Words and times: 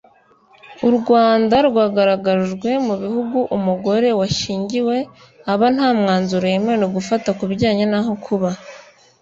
u 0.87 0.89
Rwanda 0.97 1.55
rwagaragajwe 1.69 2.69
mu 2.85 2.95
bihugu 3.03 3.37
umugore 3.57 4.07
washyingiwe 4.19 4.95
aba 5.51 5.67
nta 5.75 5.89
mwanzuro 5.99 6.45
yemerewe 6.53 6.87
gufata 6.97 7.29
ku 7.37 7.43
bijyanye 7.49 7.85
n’aho 7.91 8.13
kuba 8.25 8.49